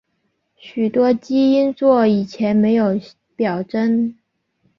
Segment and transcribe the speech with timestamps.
[0.55, 2.99] 许多基因座以前没有
[3.35, 4.15] 表征。